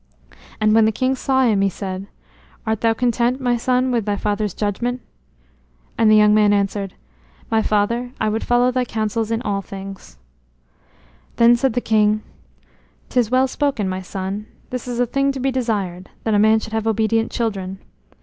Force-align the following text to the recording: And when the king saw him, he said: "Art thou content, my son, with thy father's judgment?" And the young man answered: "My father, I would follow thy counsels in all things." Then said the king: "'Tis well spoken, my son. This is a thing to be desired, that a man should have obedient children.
And 0.59 0.73
when 0.73 0.85
the 0.85 0.91
king 0.91 1.13
saw 1.13 1.43
him, 1.43 1.61
he 1.61 1.69
said: 1.69 2.07
"Art 2.65 2.81
thou 2.81 2.91
content, 2.95 3.39
my 3.39 3.55
son, 3.55 3.91
with 3.91 4.05
thy 4.05 4.15
father's 4.17 4.55
judgment?" 4.55 4.99
And 5.95 6.09
the 6.09 6.15
young 6.15 6.33
man 6.33 6.53
answered: 6.53 6.95
"My 7.51 7.61
father, 7.61 8.11
I 8.19 8.27
would 8.27 8.43
follow 8.43 8.71
thy 8.71 8.83
counsels 8.83 9.29
in 9.29 9.43
all 9.43 9.61
things." 9.61 10.17
Then 11.35 11.55
said 11.55 11.73
the 11.73 11.81
king: 11.81 12.23
"'Tis 13.09 13.29
well 13.29 13.47
spoken, 13.47 13.87
my 13.87 14.01
son. 14.01 14.47
This 14.71 14.87
is 14.87 14.99
a 14.99 15.05
thing 15.05 15.31
to 15.33 15.39
be 15.39 15.51
desired, 15.51 16.09
that 16.23 16.33
a 16.33 16.39
man 16.39 16.59
should 16.59 16.73
have 16.73 16.87
obedient 16.87 17.29
children. 17.31 17.77